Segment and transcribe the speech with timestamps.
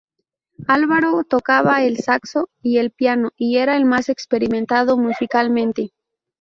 [0.67, 5.93] Álvaro tocaba el saxo y el piano y era el más experimentado musicalmente.